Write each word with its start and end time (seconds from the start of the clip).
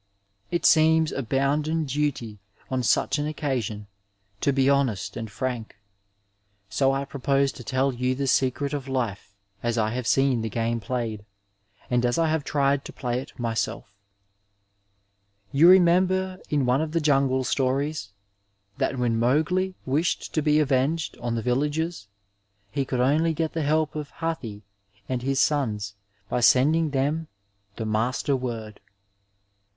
It 0.49 0.65
seems 0.65 1.11
a 1.11 1.21
bounden 1.21 1.85
duty 1.85 2.39
on 2.71 2.81
such 2.81 3.19
an 3.19 3.27
occasion 3.27 3.85
to 4.39 4.51
be 4.51 4.67
honest 4.67 5.15
and 5.15 5.29
frank, 5.31 5.75
so 6.69 6.91
I 6.91 7.05
propose 7.05 7.51
to 7.51 7.63
tell 7.63 7.93
you 7.93 8.15
the 8.15 8.25
secret 8.25 8.73
of 8.73 8.87
life 8.87 9.35
as 9.61 9.77
I 9.77 9.91
have 9.91 10.07
seen 10.07 10.41
the 10.41 10.49
game 10.49 10.79
played, 10.79 11.23
and 11.87 12.03
as 12.03 12.17
I 12.17 12.29
have 12.29 12.43
tried 12.43 12.83
to 12.85 12.91
play 12.91 13.19
it 13.19 13.37
myself. 13.37 13.93
You 15.51 15.67
remember 15.69 16.39
in 16.49 16.65
one 16.65 16.81
of 16.81 16.93
the 16.93 16.99
Jungle 16.99 17.43
Stories 17.43 18.09
that 18.79 18.97
when 18.97 19.19
Mowgli 19.19 19.75
wished 19.85 20.33
to 20.33 20.41
be 20.41 20.59
avenged 20.59 21.15
on 21.19 21.35
the 21.35 21.43
villagers 21.43 22.07
he 22.71 22.85
could 22.85 23.01
only 23.01 23.35
get 23.35 23.53
the 23.53 23.61
help 23.61 23.95
of 23.95 24.09
Hathi 24.13 24.63
and 25.07 25.21
his 25.21 25.39
sons 25.39 25.93
by 26.27 26.39
sending 26.39 26.89
them 26.89 27.27
the 27.75 27.85
master 27.85 28.35
word. 28.35 28.79